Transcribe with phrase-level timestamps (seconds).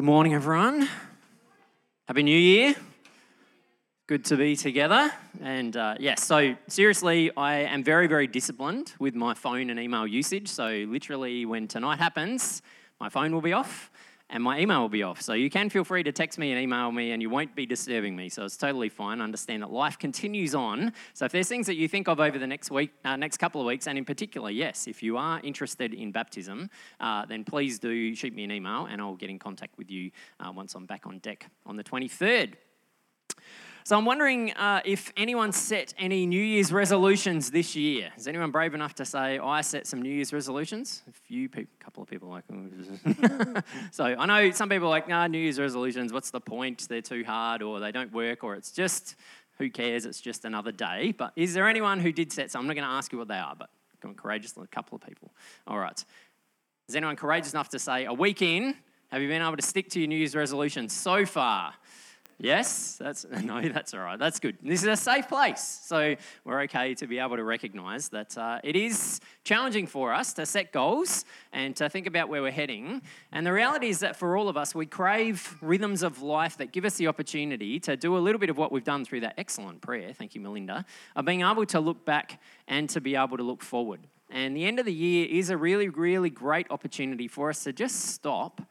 [0.00, 0.88] Good morning, everyone.
[2.08, 2.74] Happy New Year.
[4.06, 5.10] Good to be together.
[5.42, 9.78] And uh, yes, yeah, so seriously, I am very, very disciplined with my phone and
[9.78, 10.48] email usage.
[10.48, 12.62] So, literally, when tonight happens,
[12.98, 13.90] my phone will be off
[14.30, 15.20] and my email will be off.
[15.20, 17.66] So you can feel free to text me and email me, and you won't be
[17.66, 18.28] disturbing me.
[18.28, 19.20] So it's totally fine.
[19.20, 20.92] Understand that life continues on.
[21.14, 23.60] So if there's things that you think of over the next week, uh, next couple
[23.60, 26.70] of weeks, and in particular, yes, if you are interested in baptism,
[27.00, 30.10] uh, then please do shoot me an email, and I'll get in contact with you
[30.38, 32.54] uh, once I'm back on deck on the 23rd.
[33.90, 38.12] So I'm wondering uh, if anyone set any New Year's resolutions this year.
[38.16, 41.02] Is anyone brave enough to say, oh, I set some New Year's resolutions?
[41.08, 42.44] A few people, a couple of people like,
[43.90, 46.86] so I know some people are like, nah, New Year's resolutions, what's the point?
[46.88, 49.16] They're too hard or they don't work or it's just,
[49.58, 50.06] who cares?
[50.06, 51.10] It's just another day.
[51.10, 52.60] But is there anyone who did set some?
[52.60, 53.70] I'm not going to ask you what they are, but
[54.00, 55.32] come on, courageous, a couple of people.
[55.66, 56.04] All right.
[56.88, 58.76] Is anyone courageous enough to say, a week in,
[59.08, 61.72] have you been able to stick to your New Year's resolutions so far?
[62.42, 64.18] Yes, that's no, that's all right.
[64.18, 64.56] That's good.
[64.62, 68.60] This is a safe place, so we're okay to be able to recognise that uh,
[68.64, 73.02] it is challenging for us to set goals and to think about where we're heading.
[73.30, 76.72] And the reality is that for all of us, we crave rhythms of life that
[76.72, 79.34] give us the opportunity to do a little bit of what we've done through that
[79.36, 80.14] excellent prayer.
[80.14, 80.86] Thank you, Melinda.
[81.16, 84.00] Of being able to look back and to be able to look forward.
[84.30, 87.72] And the end of the year is a really, really great opportunity for us to
[87.74, 88.62] just stop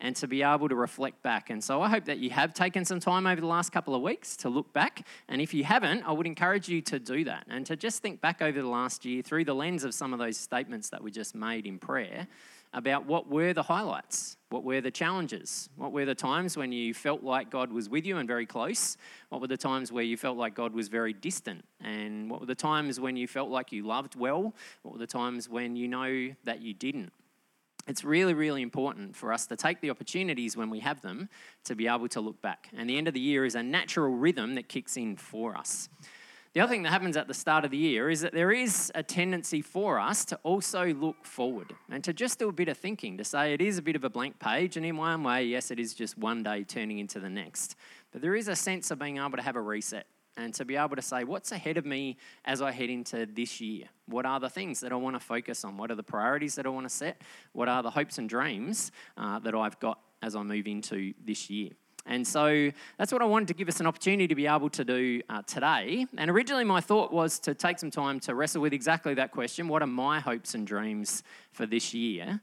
[0.00, 1.50] and to be able to reflect back.
[1.50, 4.02] And so I hope that you have taken some time over the last couple of
[4.02, 5.06] weeks to look back.
[5.28, 8.20] And if you haven't, I would encourage you to do that and to just think
[8.20, 11.10] back over the last year through the lens of some of those statements that we
[11.10, 12.28] just made in prayer
[12.74, 16.92] about what were the highlights, what were the challenges, what were the times when you
[16.92, 18.96] felt like God was with you and very close,
[19.30, 22.46] what were the times where you felt like God was very distant, and what were
[22.46, 25.88] the times when you felt like you loved well, what were the times when you
[25.88, 27.12] know that you didn't
[27.88, 31.28] it's really, really important for us to take the opportunities when we have them
[31.64, 32.68] to be able to look back.
[32.76, 35.88] And the end of the year is a natural rhythm that kicks in for us.
[36.54, 38.90] The other thing that happens at the start of the year is that there is
[38.94, 42.76] a tendency for us to also look forward and to just do a bit of
[42.76, 45.44] thinking, to say it is a bit of a blank page, and in one way,
[45.44, 47.76] yes, it is just one day turning into the next.
[48.12, 50.06] But there is a sense of being able to have a reset
[50.38, 53.60] and to be able to say, what's ahead of me as I head into this
[53.60, 53.86] year?
[54.06, 55.76] What are the things that I want to focus on?
[55.76, 57.20] What are the priorities that I want to set?
[57.52, 61.50] What are the hopes and dreams uh, that I've got as I move into this
[61.50, 61.70] year?
[62.06, 64.84] And so that's what I wanted to give us an opportunity to be able to
[64.84, 66.06] do uh, today.
[66.16, 69.68] And originally, my thought was to take some time to wrestle with exactly that question
[69.68, 71.22] what are my hopes and dreams
[71.52, 72.40] for this year?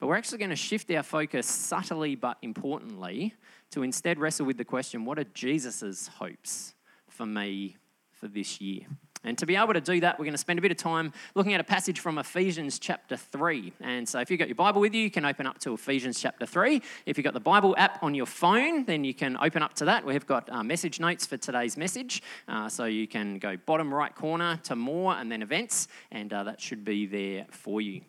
[0.00, 3.34] But we're actually going to shift our focus subtly but importantly
[3.70, 6.74] to instead wrestle with the question what are Jesus' hopes
[7.16, 7.76] for me
[8.12, 8.86] for this year.
[9.24, 11.12] And to be able to do that, we're going to spend a bit of time
[11.34, 13.72] looking at a passage from Ephesians chapter 3.
[13.80, 16.20] And so if you've got your Bible with you, you can open up to Ephesians
[16.20, 16.80] chapter 3.
[17.06, 19.86] If you've got the Bible app on your phone, then you can open up to
[19.86, 20.04] that.
[20.04, 22.22] We've got uh, message notes for today's message.
[22.46, 26.44] Uh, so you can go bottom right corner to more and then events, and uh,
[26.44, 28.02] that should be there for you.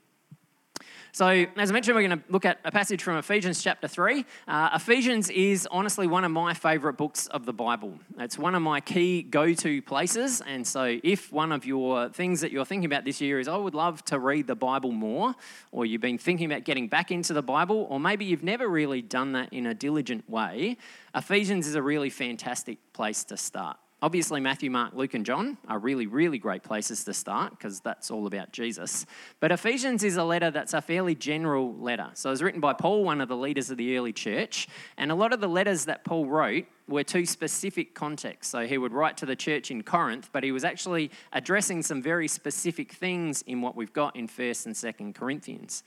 [1.17, 4.23] So, as I mentioned, we're going to look at a passage from Ephesians chapter 3.
[4.47, 7.97] Uh, Ephesians is honestly one of my favourite books of the Bible.
[8.19, 10.41] It's one of my key go to places.
[10.45, 13.57] And so, if one of your things that you're thinking about this year is, I
[13.57, 15.33] would love to read the Bible more,
[15.71, 19.01] or you've been thinking about getting back into the Bible, or maybe you've never really
[19.01, 20.77] done that in a diligent way,
[21.15, 23.77] Ephesians is a really fantastic place to start.
[23.99, 28.11] Obviously, Matthew, Mark, Luke, and John are really, really great places to start because that's
[28.11, 29.07] all about Jesus.
[29.39, 32.11] But Ephesians is a letter that's a fairly general letter.
[32.13, 34.67] So it was written by Paul, one of the leaders of the early church.
[34.97, 38.51] And a lot of the letters that Paul wrote were to specific contexts.
[38.51, 41.99] So he would write to the church in Corinth, but he was actually addressing some
[41.99, 45.83] very specific things in what we've got in 1st and 2nd Corinthians.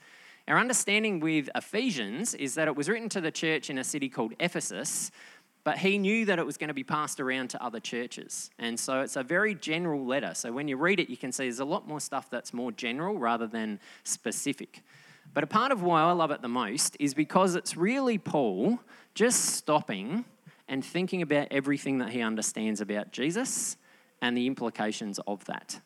[0.49, 4.09] Our understanding with Ephesians is that it was written to the church in a city
[4.09, 5.11] called Ephesus,
[5.63, 8.49] but he knew that it was going to be passed around to other churches.
[8.57, 10.33] And so it's a very general letter.
[10.33, 12.71] So when you read it, you can see there's a lot more stuff that's more
[12.71, 14.81] general rather than specific.
[15.33, 18.79] But a part of why I love it the most is because it's really Paul
[19.13, 20.25] just stopping
[20.67, 23.77] and thinking about everything that he understands about Jesus
[24.21, 25.79] and the implications of that.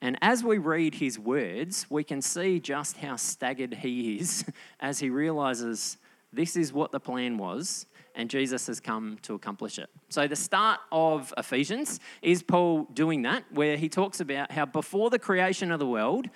[0.00, 4.44] And as we read his words, we can see just how staggered he is
[4.80, 5.96] as he realizes
[6.32, 9.88] this is what the plan was and Jesus has come to accomplish it.
[10.08, 15.10] So, the start of Ephesians is Paul doing that, where he talks about how before
[15.10, 16.28] the creation of the world,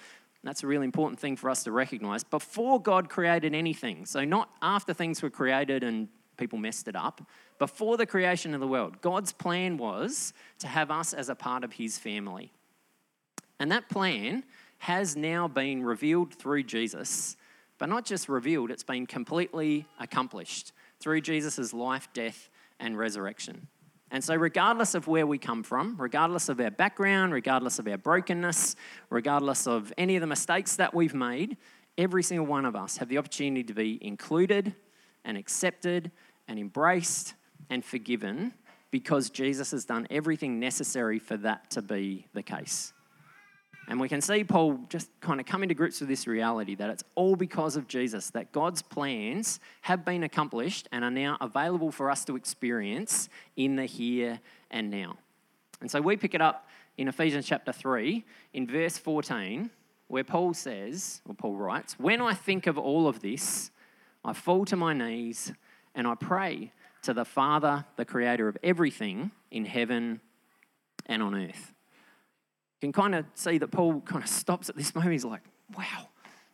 [0.43, 4.51] that's a really important thing for us to recognize, before God created anything, so not
[4.63, 7.29] after things were created and people messed it up,
[7.59, 11.65] before the creation of the world, God's plan was to have us as a part
[11.65, 12.53] of his family.
[13.59, 14.45] And that plan
[14.79, 17.37] has now been revealed through Jesus,
[17.79, 22.49] but not just revealed, it's been completely accomplished through Jesus' life, death,
[22.79, 23.69] and resurrection.
[24.11, 27.99] And so, regardless of where we come from, regardless of our background, regardless of our
[27.99, 28.77] brokenness,
[29.11, 31.57] regardless of any of the mistakes that we've made,
[31.99, 34.75] every single one of us have the opportunity to be included
[35.25, 36.13] and accepted
[36.47, 37.35] and embraced
[37.69, 38.55] and forgiven
[38.93, 42.93] because Jesus has done everything necessary for that to be the case.
[43.89, 46.91] And we can see Paul just kind of coming to grips with this reality that
[46.91, 51.93] it's all because of Jesus, that God's plans have been accomplished and are now available
[51.93, 54.41] for us to experience in the here
[54.71, 55.19] and now.
[55.81, 56.69] And so we pick it up
[56.99, 58.25] in Ephesians chapter 3,
[58.55, 59.71] in verse 14,
[60.09, 63.71] where Paul says, or Paul writes, When I think of all of this,
[64.25, 65.53] I fall to my knees
[65.95, 66.73] and I pray
[67.03, 70.21] to the Father, the creator of everything in heaven
[71.07, 71.73] and on earth.
[72.87, 75.11] Can kind of see that Paul kind of stops at this moment.
[75.11, 75.43] He's like,
[75.77, 76.09] wow,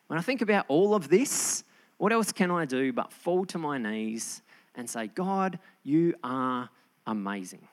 [0.06, 1.62] when I think about all of this,
[1.98, 4.40] what else can I do but fall to my knees
[4.74, 6.70] and say, God, you are
[7.06, 7.68] amazing.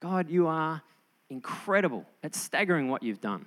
[0.00, 0.82] God, you are
[1.30, 2.04] incredible.
[2.22, 3.46] It's staggering what you've done.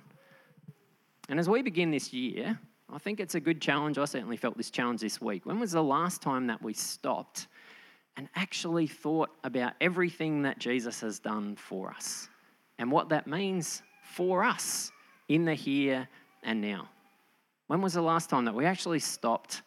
[1.28, 2.58] And as we begin this year,
[2.92, 3.98] I think it's a good challenge.
[3.98, 5.46] I certainly felt this challenge this week.
[5.46, 7.46] When was the last time that we stopped
[8.16, 12.28] and actually thought about everything that Jesus has done for us
[12.80, 14.92] and what that means for us
[15.28, 16.08] in the here
[16.42, 16.88] and now?
[17.68, 19.62] When was the last time that we actually stopped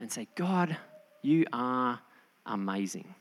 [0.00, 0.76] and said, God,
[1.22, 2.00] you are
[2.46, 3.14] amazing?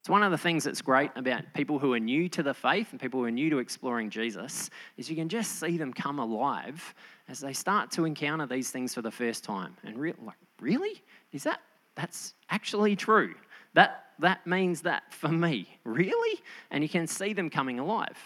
[0.00, 2.88] It's one of the things that's great about people who are new to the faith
[2.90, 6.18] and people who are new to exploring Jesus is you can just see them come
[6.18, 6.94] alive
[7.28, 9.76] as they start to encounter these things for the first time.
[9.84, 11.02] And re- like, really?
[11.32, 11.60] Is that
[11.94, 13.34] that's actually true?
[13.74, 15.68] That that means that for me.
[15.84, 16.40] Really?
[16.70, 18.18] And you can see them coming alive.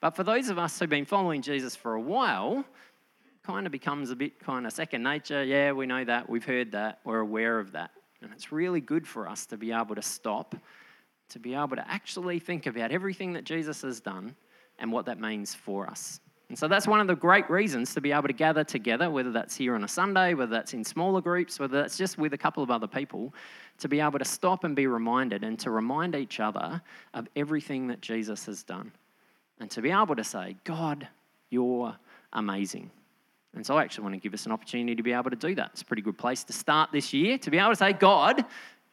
[0.00, 2.64] But for those of us who've been following Jesus for a while,
[3.42, 5.44] kind of becomes a bit kind of second nature.
[5.44, 6.28] Yeah, we know that.
[6.28, 7.00] We've heard that.
[7.04, 7.90] We're aware of that.
[8.22, 10.54] And it's really good for us to be able to stop
[11.30, 14.34] to be able to actually think about everything that Jesus has done
[14.78, 16.20] and what that means for us.
[16.48, 19.32] And so that's one of the great reasons to be able to gather together, whether
[19.32, 22.38] that's here on a Sunday, whether that's in smaller groups, whether that's just with a
[22.38, 23.34] couple of other people,
[23.78, 26.82] to be able to stop and be reminded and to remind each other
[27.14, 28.92] of everything that Jesus has done.
[29.60, 31.08] And to be able to say, God,
[31.50, 31.94] you're
[32.32, 32.90] amazing.
[33.54, 35.54] And so I actually want to give us an opportunity to be able to do
[35.54, 35.70] that.
[35.72, 38.44] It's a pretty good place to start this year, to be able to say, God,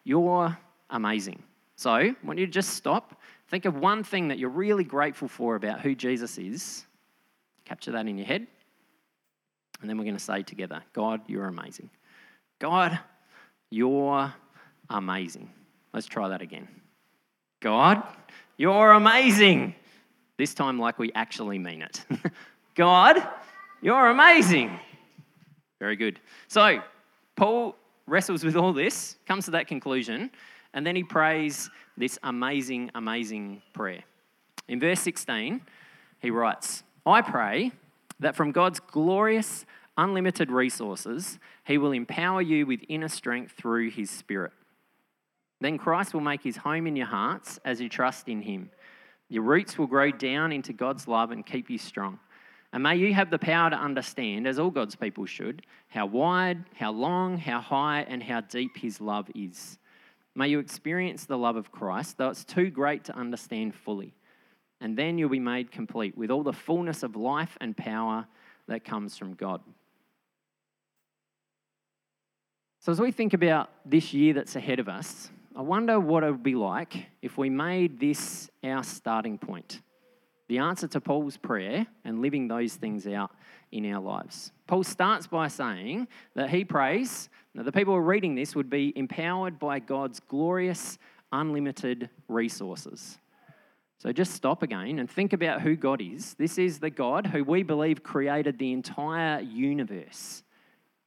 [0.04, 0.56] you're
[0.90, 1.42] amazing.
[1.76, 3.20] So I want you to just stop.
[3.48, 6.86] Think of one thing that you're really grateful for about who Jesus is.
[7.66, 8.46] Capture that in your head.
[9.82, 11.90] And then we're going to say together, God, you're amazing.
[12.60, 13.00] God,
[13.72, 14.32] you're
[14.90, 15.50] amazing.
[15.92, 16.68] Let's try that again.
[17.62, 18.04] God,
[18.58, 19.74] you're amazing.
[20.42, 22.04] This time, like we actually mean it.
[22.76, 23.22] God,
[23.80, 24.80] you're amazing.
[25.78, 26.20] Very good.
[26.48, 26.80] So,
[27.36, 27.76] Paul
[28.08, 30.32] wrestles with all this, comes to that conclusion,
[30.74, 34.04] and then he prays this amazing, amazing prayer.
[34.68, 35.62] In verse 16,
[36.18, 37.72] he writes, I pray
[38.20, 44.10] that from God's glorious, unlimited resources, he will empower you with inner strength through his
[44.10, 44.54] Spirit.
[45.60, 48.72] Then Christ will make his home in your hearts as you trust in him.
[49.32, 52.20] Your roots will grow down into God's love and keep you strong.
[52.74, 56.66] And may you have the power to understand, as all God's people should, how wide,
[56.76, 59.80] how long, how high, and how deep his love is
[60.36, 64.14] May you experience the love of Christ, though it's too great to understand fully.
[64.80, 68.26] And then you'll be made complete with all the fullness of life and power
[68.68, 69.62] that comes from God.
[72.80, 76.32] So, as we think about this year that's ahead of us, I wonder what it
[76.32, 79.82] would be like if we made this our starting point.
[80.48, 83.32] The answer to Paul's prayer and living those things out
[83.72, 84.52] in our lives.
[84.68, 88.70] Paul starts by saying that he prays now, the people who are reading this would
[88.70, 90.98] be empowered by God's glorious,
[91.32, 93.18] unlimited resources.
[93.98, 96.34] So just stop again and think about who God is.
[96.36, 100.44] This is the God who we believe created the entire universe.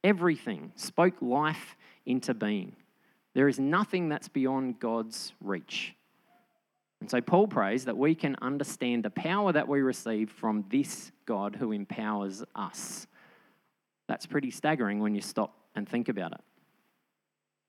[0.03, 1.75] Everything spoke life
[2.05, 2.75] into being.
[3.35, 5.93] There is nothing that's beyond God's reach.
[7.01, 11.11] And so Paul prays that we can understand the power that we receive from this
[11.25, 13.05] God who empowers us.
[14.07, 16.41] That's pretty staggering when you stop and think about it.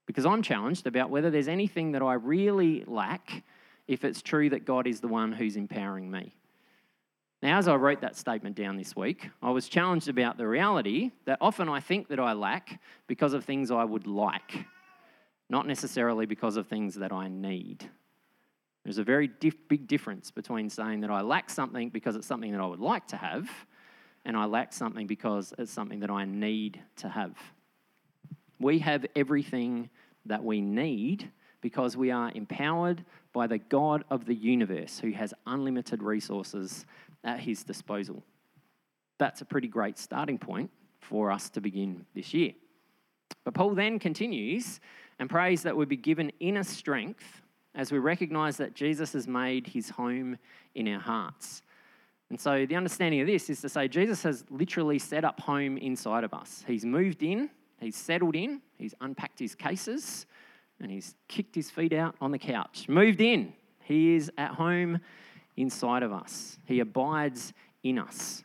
[0.06, 3.42] Because I'm challenged about whether there's anything that I really lack
[3.88, 6.32] if it's true that God is the one who's empowering me.
[7.42, 11.10] Now, as I wrote that statement down this week, I was challenged about the reality
[11.26, 14.64] that often I think that I lack because of things I would like,
[15.48, 17.88] not necessarily because of things that I need.
[18.84, 19.28] There's a very
[19.68, 23.06] big difference between saying that I lack something because it's something that I would like
[23.08, 23.48] to have,
[24.24, 27.36] and I lack something because it's something that I need to have.
[28.60, 29.90] We have everything
[30.24, 35.34] that we need because we are empowered by the God of the universe who has
[35.46, 36.86] unlimited resources
[37.24, 38.22] at his disposal.
[39.18, 42.52] That's a pretty great starting point for us to begin this year.
[43.44, 44.80] But Paul then continues
[45.18, 47.42] and prays that we be given inner strength
[47.74, 50.38] as we recognize that Jesus has made his home
[50.74, 51.62] in our hearts.
[52.30, 55.76] And so the understanding of this is to say Jesus has literally set up home
[55.78, 56.64] inside of us.
[56.66, 60.26] He's moved in, he's settled in, he's unpacked his cases,
[60.80, 63.52] and he's kicked his feet out on the couch, moved in.
[63.84, 64.98] He is at home
[65.56, 68.42] inside of us, he abides in us.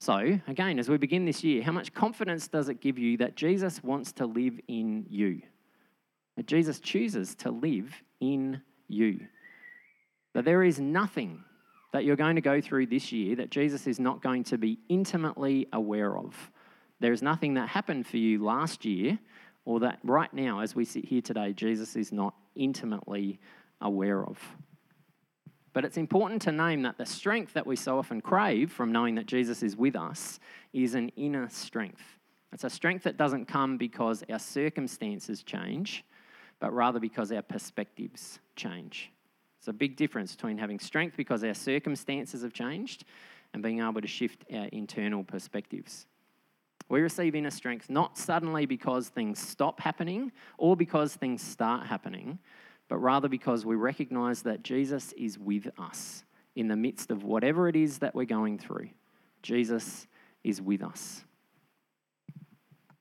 [0.00, 3.34] So, again, as we begin this year, how much confidence does it give you that
[3.34, 5.42] Jesus wants to live in you?
[6.46, 9.20] Jesus chooses to live in you.
[10.34, 11.42] That there is nothing
[11.92, 14.78] that you're going to go through this year that Jesus is not going to be
[14.88, 16.34] intimately aware of.
[17.00, 19.18] There is nothing that happened for you last year
[19.64, 23.38] or that right now, as we sit here today, Jesus is not intimately
[23.80, 24.38] aware of.
[25.72, 29.14] But it's important to name that the strength that we so often crave from knowing
[29.16, 30.40] that Jesus is with us
[30.72, 32.02] is an inner strength.
[32.52, 36.04] It's a strength that doesn't come because our circumstances change,
[36.60, 39.10] but rather because our perspectives change.
[39.58, 43.04] It's a big difference between having strength because our circumstances have changed
[43.52, 46.06] and being able to shift our internal perspectives.
[46.88, 52.38] We receive inner strength not suddenly because things stop happening or because things start happening,
[52.88, 56.24] but rather because we recognize that Jesus is with us
[56.56, 58.88] in the midst of whatever it is that we're going through.
[59.42, 60.06] Jesus
[60.42, 61.24] is with us.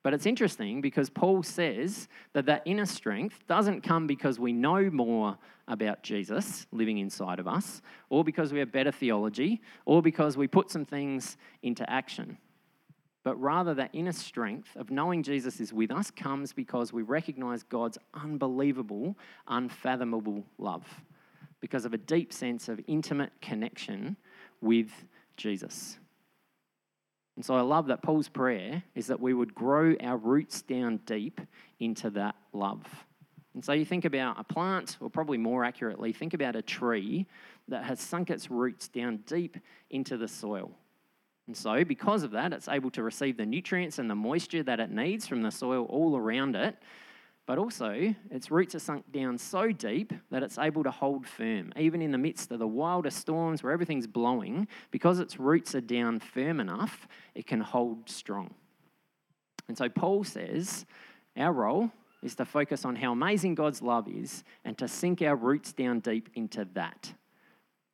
[0.08, 4.90] But it's interesting because Paul says that that inner strength doesn't come because we know
[4.90, 5.38] more
[5.68, 10.48] about Jesus living inside of us, or because we have better theology, or because we
[10.48, 12.38] put some things into action
[13.26, 17.64] but rather that inner strength of knowing Jesus is with us comes because we recognize
[17.64, 19.18] God's unbelievable,
[19.50, 20.86] unfathomable love,
[21.60, 24.16] because of a deep sense of intimate connection
[24.62, 24.90] with
[25.36, 26.00] Jesus.
[27.38, 30.98] And so I love that Paul's prayer is that we would grow our roots down
[31.06, 31.40] deep
[31.80, 32.84] into that love.
[33.54, 37.28] And so you think about a plant, or probably more accurately, think about a tree
[37.68, 39.56] that has sunk its roots down deep
[39.92, 40.72] into the soil.
[41.46, 44.80] And so, because of that, it's able to receive the nutrients and the moisture that
[44.80, 46.76] it needs from the soil all around it.
[47.48, 51.72] But also, its roots are sunk down so deep that it's able to hold firm,
[51.78, 54.68] even in the midst of the wildest storms where everything's blowing.
[54.92, 58.54] Because its roots are down firm enough, it can hold strong.
[59.70, 60.86] And so, Paul says
[61.38, 61.90] our role
[62.22, 66.02] is to focus on how amazing God's love is and to sink our roots down
[66.02, 67.14] deep into that.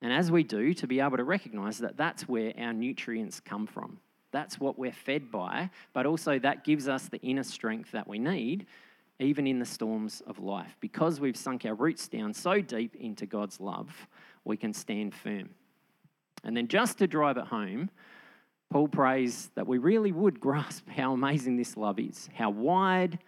[0.01, 3.67] And as we do, to be able to recognize that that's where our nutrients come
[3.67, 3.99] from.
[4.31, 8.17] That's what we're fed by, but also that gives us the inner strength that we
[8.17, 8.65] need,
[9.19, 10.75] even in the storms of life.
[10.79, 14.07] Because we've sunk our roots down so deep into God's love,
[14.43, 15.49] we can stand firm.
[16.43, 17.89] And then, just to drive it home,
[18.69, 23.19] Paul prays that we really would grasp how amazing this love is, how wide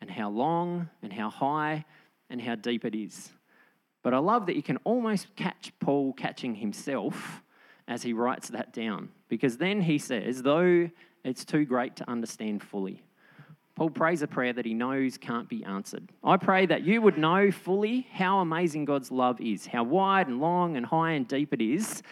[0.00, 1.84] and how long and how high
[2.30, 3.30] and how deep it is.
[4.02, 7.42] But I love that you can almost catch Paul catching himself
[7.86, 10.88] as he writes that down, because then he says, though
[11.24, 13.02] it's too great to understand fully.
[13.74, 16.10] Paul prays a prayer that he knows can't be answered.
[16.22, 20.40] I pray that you would know fully how amazing God's love is, how wide and
[20.40, 22.02] long and high and deep it is,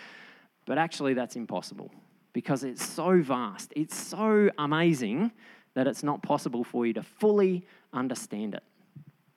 [0.64, 1.90] but actually that's impossible
[2.32, 5.32] because it's so vast, it's so amazing
[5.74, 8.62] that it's not possible for you to fully understand it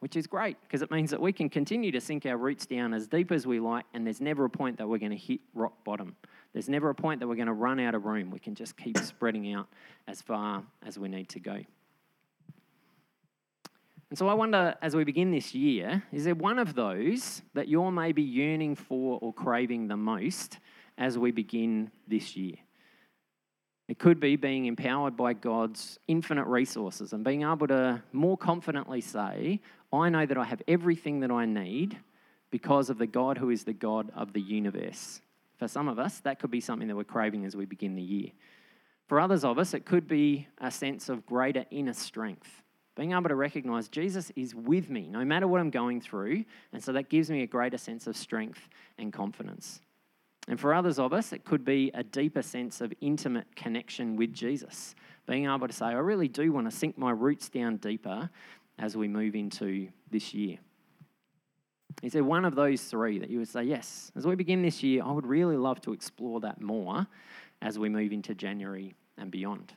[0.04, 2.94] which is great because it means that we can continue to sink our roots down
[2.94, 5.40] as deep as we like, and there's never a point that we're going to hit
[5.54, 6.14] rock bottom.
[6.52, 8.30] There's never a point that we're going to run out of room.
[8.30, 9.70] We can just keep spreading out
[10.06, 11.62] as far as we need to go.
[14.14, 17.68] And so I wonder, as we begin this year, is there one of those that
[17.68, 20.60] you're maybe yearning for or craving the most
[21.00, 22.54] as we begin this year?
[23.88, 29.02] It could be being empowered by God's infinite resources and being able to more confidently
[29.02, 29.60] say,
[29.92, 31.98] I know that I have everything that I need
[32.52, 35.22] because of the God who is the God of the universe.
[35.58, 38.04] For some of us, that could be something that we're craving as we begin the
[38.04, 38.30] year.
[39.08, 42.63] For others of us, it could be a sense of greater inner strength.
[42.96, 46.84] Being able to recognize Jesus is with me no matter what I'm going through, and
[46.84, 49.82] so that gives me a greater sense of strength and confidence.
[50.48, 54.34] And for others of us, it could be a deeper sense of intimate connection with
[54.34, 54.94] Jesus.
[55.26, 58.30] Being able to say, I really do want to sink my roots down deeper
[58.78, 60.58] as we move into this year.
[62.02, 64.84] Is there one of those three that you would say, yes, as we begin this
[64.84, 67.08] year, I would really love to explore that more
[67.62, 69.74] as we move into January and beyond?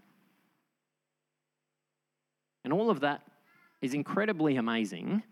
[2.66, 3.22] And all of that
[3.80, 5.22] is incredibly amazing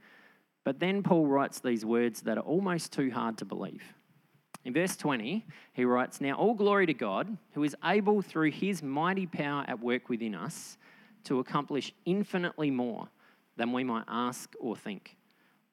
[0.63, 3.83] But then Paul writes these words that are almost too hard to believe.
[4.65, 8.83] In verse 20, he writes, Now all glory to God, who is able through his
[8.83, 10.79] mighty power at work within us
[11.25, 13.09] to accomplish infinitely more
[13.57, 15.17] than we might ask or think.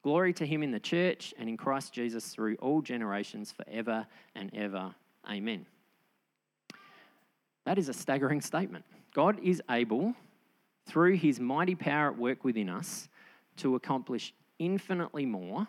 [0.02, 4.50] Glory to him in the church and in Christ Jesus through all generations, forever and
[4.52, 4.94] ever.
[5.30, 5.64] Amen.
[7.64, 8.84] That is a staggering statement.
[9.14, 10.14] God is able,
[10.86, 13.08] through his mighty power at work within us,
[13.56, 15.66] to accomplish infinitely more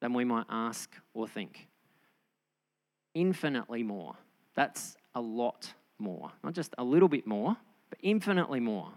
[0.00, 1.68] than we might ask or think.
[3.14, 4.16] Infinitely more.
[4.54, 6.30] That's a lot more.
[6.42, 7.56] Not just a little bit more,
[7.90, 8.90] but infinitely more.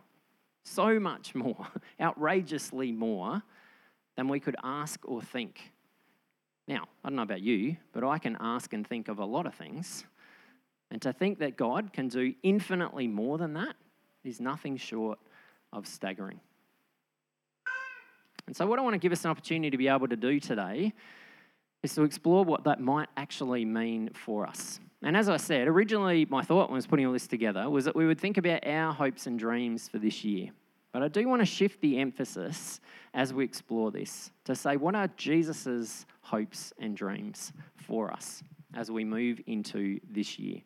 [0.63, 1.67] So much more,
[2.01, 3.41] outrageously more
[4.15, 5.71] than we could ask or think.
[6.67, 9.45] Now, I don't know about you, but I can ask and think of a lot
[9.45, 10.03] of things.
[10.91, 13.75] And to think that God can do infinitely more than that
[14.23, 15.19] is nothing short
[15.73, 16.39] of staggering.
[18.45, 20.39] And so, what I want to give us an opportunity to be able to do
[20.39, 20.93] today
[21.83, 24.79] is to explore what that might actually mean for us.
[25.03, 27.85] And as I said, originally my thought when I was putting all this together was
[27.85, 30.49] that we would think about our hopes and dreams for this year.
[30.91, 32.79] But I do want to shift the emphasis
[33.13, 37.53] as we explore this to say, what are Jesus' hopes and dreams
[37.85, 38.41] for us
[38.73, 40.61] as we move into this year?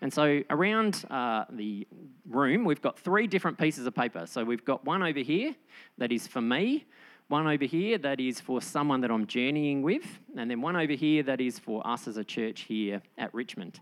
[0.00, 1.86] And so around uh, the
[2.28, 4.26] room, we've got three different pieces of paper.
[4.26, 5.54] So we've got one over here
[5.98, 6.84] that is for me,
[7.28, 10.92] one over here that is for someone that I'm journeying with, and then one over
[10.92, 13.80] here that is for us as a church here at Richmond.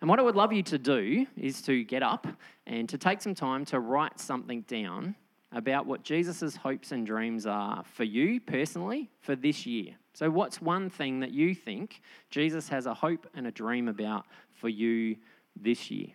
[0.00, 2.26] And what I would love you to do is to get up
[2.66, 5.14] and to take some time to write something down
[5.52, 9.94] about what Jesus' hopes and dreams are for you personally for this year.
[10.12, 14.26] So, what's one thing that you think Jesus has a hope and a dream about
[14.54, 15.16] for you
[15.60, 16.08] this year?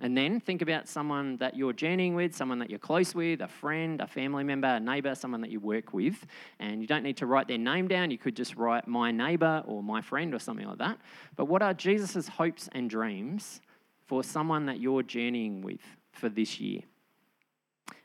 [0.00, 3.48] And then think about someone that you're journeying with, someone that you're close with, a
[3.48, 6.24] friend, a family member, a neighbor, someone that you work with.
[6.60, 8.12] And you don't need to write their name down.
[8.12, 10.98] You could just write my neighbor or my friend or something like that.
[11.34, 13.60] But what are Jesus' hopes and dreams
[14.06, 15.80] for someone that you're journeying with
[16.12, 16.82] for this year?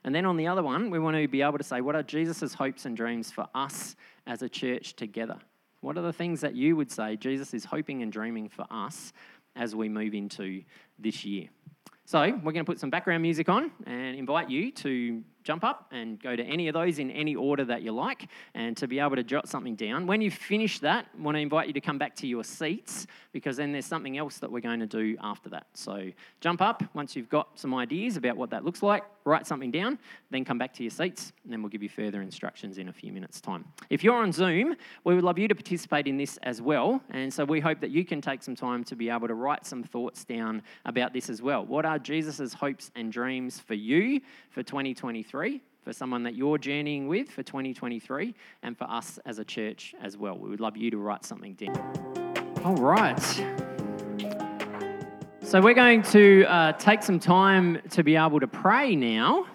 [0.04, 2.04] And then on the other one, we want to be able to say, what are
[2.04, 5.38] Jesus' hopes and dreams for us as a church together?
[5.82, 9.14] What are the things that you would say Jesus is hoping and dreaming for us
[9.56, 10.64] as we move into
[11.00, 11.50] this year?
[12.06, 15.88] So, we're going to put some background music on and invite you to jump up
[15.92, 19.00] and go to any of those in any order that you like and to be
[19.00, 20.08] able to jot something down.
[20.08, 23.08] When you finish that, I want to invite you to come back to your seats
[23.32, 25.68] because then there's something else that we're going to do after that.
[25.74, 29.72] So jump up once you've got some ideas about what that looks like, write something
[29.72, 29.98] down,
[30.32, 32.94] then come back to your seats, and then we'll give you further instructions in a
[32.94, 33.66] few minutes' time.
[33.90, 37.02] If you're on Zoom, we would love you to participate in this as well.
[37.10, 39.66] And so we hope that you can take some time to be able to write
[39.66, 41.66] some thoughts down about this as well.
[41.66, 45.33] What are Jesus' hopes and dreams for you for 2023?
[45.34, 49.96] 2023, for someone that you're journeying with for 2023, and for us as a church
[50.00, 50.38] as well.
[50.38, 52.54] We would love you to write something down.
[52.64, 53.20] All right.
[55.42, 59.48] So, we're going to uh, take some time to be able to pray now.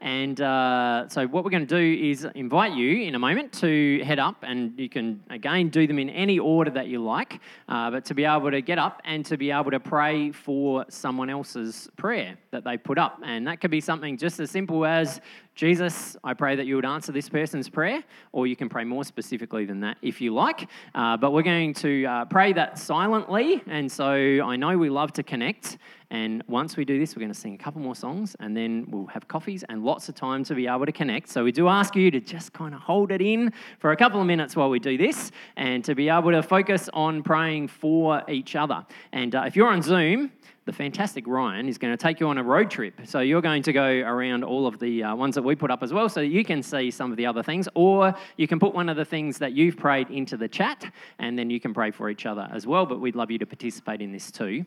[0.00, 4.02] And uh, so, what we're going to do is invite you in a moment to
[4.04, 7.90] head up, and you can again do them in any order that you like, uh,
[7.90, 11.30] but to be able to get up and to be able to pray for someone
[11.30, 13.20] else's prayer that they put up.
[13.24, 15.20] And that could be something just as simple as
[15.56, 19.04] Jesus, I pray that you would answer this person's prayer, or you can pray more
[19.04, 20.68] specifically than that if you like.
[20.94, 25.14] Uh, but we're going to uh, pray that silently, and so I know we love
[25.14, 25.78] to connect.
[26.10, 28.86] And once we do this, we're going to sing a couple more songs, and then
[28.88, 31.28] we'll have coffees and lots of time to be able to connect.
[31.28, 34.20] So we do ask you to just kind of hold it in for a couple
[34.20, 38.22] of minutes while we do this, and to be able to focus on praying for
[38.28, 38.86] each other.
[39.12, 40.30] And uh, if you're on Zoom,
[40.66, 43.00] the fantastic Ryan is going to take you on a road trip.
[43.04, 45.82] So you're going to go around all of the uh, ones that we put up
[45.82, 47.68] as well so you can see some of the other things.
[47.74, 51.38] Or you can put one of the things that you've prayed into the chat and
[51.38, 52.84] then you can pray for each other as well.
[52.84, 54.66] But we'd love you to participate in this too.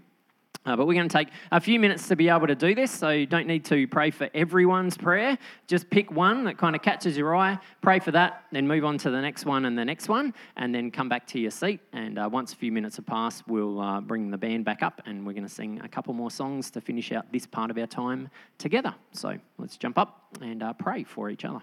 [0.65, 2.91] Uh, but we're going to take a few minutes to be able to do this,
[2.91, 5.37] so you don't need to pray for everyone's prayer.
[5.67, 8.97] Just pick one that kind of catches your eye, pray for that, then move on
[8.99, 11.79] to the next one and the next one, and then come back to your seat.
[11.93, 15.01] And uh, once a few minutes have passed, we'll uh, bring the band back up
[15.05, 17.77] and we're going to sing a couple more songs to finish out this part of
[17.77, 18.93] our time together.
[19.13, 21.61] So let's jump up and uh, pray for each other.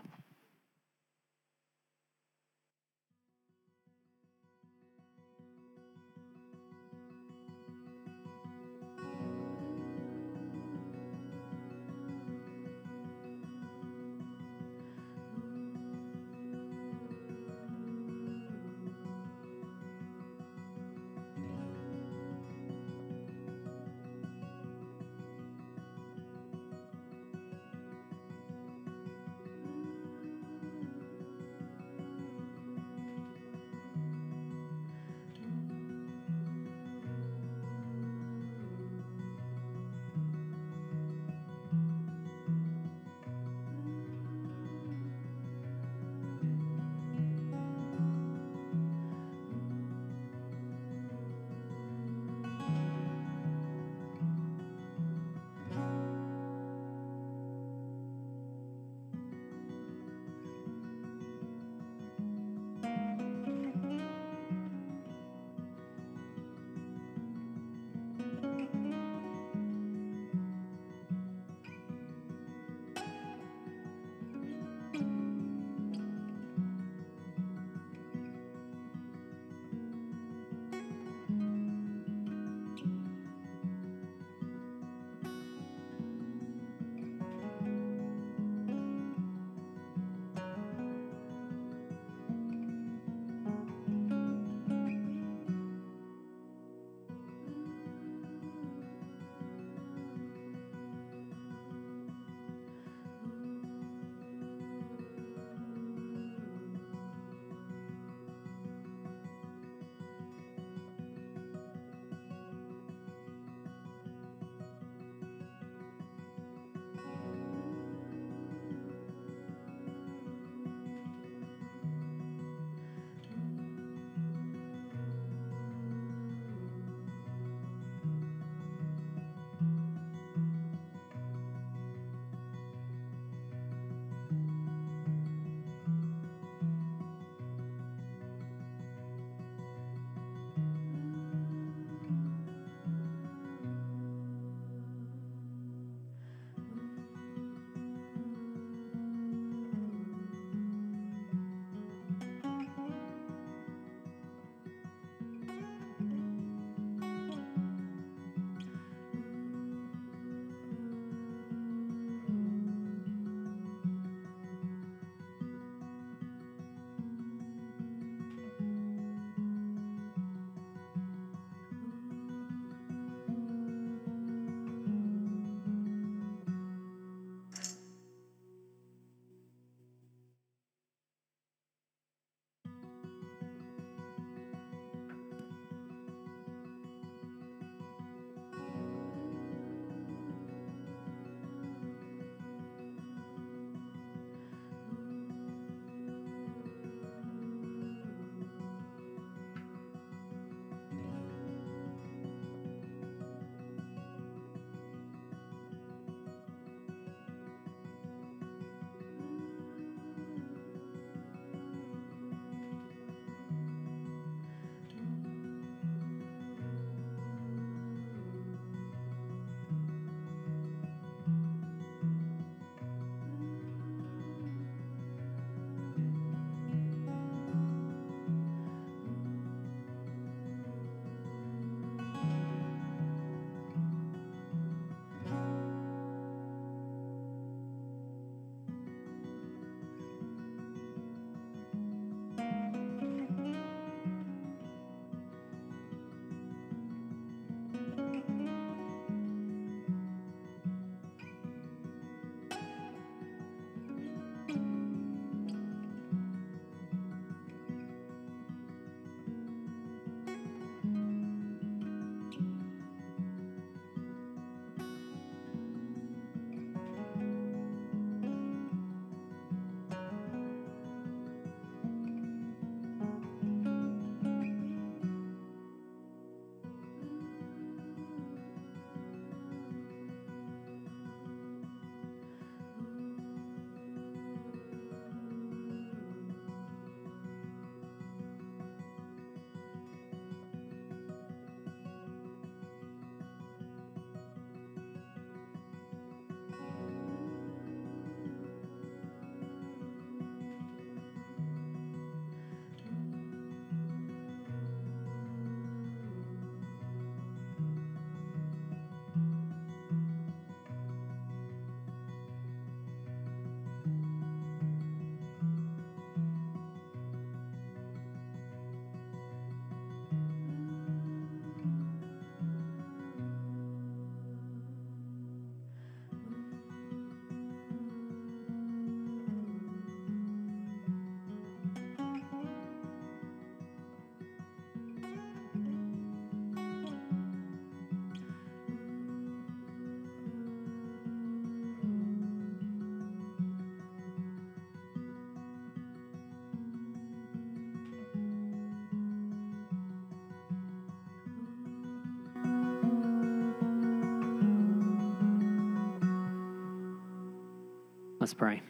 [358.27, 358.61] Let's pray.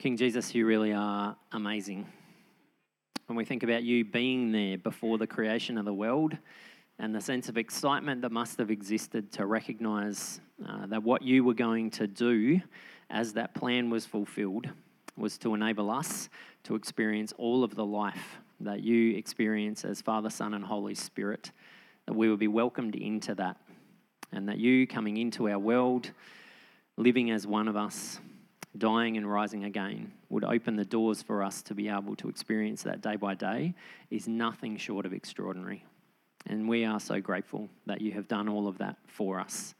[0.00, 2.08] King Jesus, you really are amazing.
[3.26, 6.36] When we think about you being there before the creation of the world
[6.98, 11.44] and the sense of excitement that must have existed to recognize uh, that what you
[11.44, 12.60] were going to do
[13.08, 14.68] as that plan was fulfilled
[15.16, 16.28] was to enable us
[16.64, 21.52] to experience all of the life that you experience as Father, Son, and Holy Spirit,
[22.06, 23.56] that we would be welcomed into that,
[24.32, 26.10] and that you coming into our world,
[26.96, 28.20] living as one of us,
[28.76, 32.82] dying and rising again, would open the doors for us to be able to experience
[32.82, 33.74] that day by day,
[34.10, 35.84] is nothing short of extraordinary.
[36.46, 39.74] And we are so grateful that you have done all of that for us.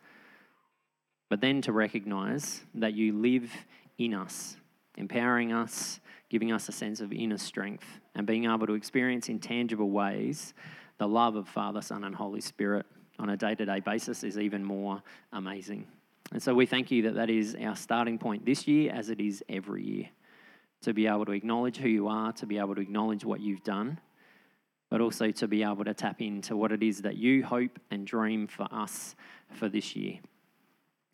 [1.29, 3.51] But then to recognize that you live
[3.99, 4.57] in us,
[4.97, 9.39] empowering us, giving us a sense of inner strength, and being able to experience in
[9.39, 10.55] tangible ways
[10.99, 12.87] the love of Father, Son, and Holy Spirit
[13.19, 15.03] on a day to day basis is even more
[15.33, 15.87] amazing.
[16.33, 19.21] And so we thank you that that is our starting point this year, as it
[19.21, 20.09] is every year,
[20.83, 23.63] to be able to acknowledge who you are, to be able to acknowledge what you've
[23.63, 24.01] done,
[24.91, 28.07] but also to be able to tap into what it is that you hope and
[28.07, 29.15] dream for us
[29.53, 30.19] for this year.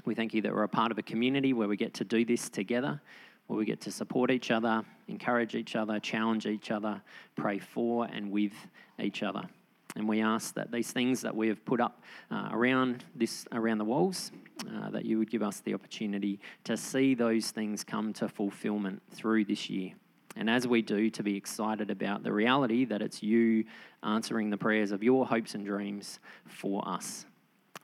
[0.05, 2.25] We thank you that we're a part of a community where we get to do
[2.25, 3.01] this together,
[3.47, 7.01] where we get to support each other, encourage each other, challenge each other,
[7.37, 8.55] pray for and with
[8.99, 9.49] each other.
[9.96, 13.78] And we ask that these things that we have put up uh, around this around
[13.78, 14.33] the walls,
[14.74, 19.02] uh, that you would give us the opportunity to see those things come to fulfillment
[19.11, 19.92] through this year.
[20.37, 23.64] And as we do, to be excited about the reality that it's you
[24.02, 27.26] answering the prayers of your hopes and dreams for us.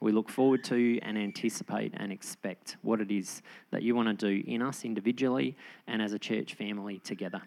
[0.00, 4.30] We look forward to and anticipate and expect what it is that you want to
[4.30, 7.42] do in us individually and as a church family together.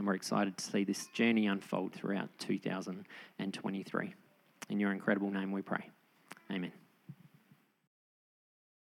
[0.00, 4.14] And we're excited to see this journey unfold throughout 2023.
[4.70, 5.90] In your incredible name we pray.
[6.50, 6.72] Amen.